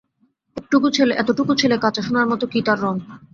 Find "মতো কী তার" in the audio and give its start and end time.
2.27-2.77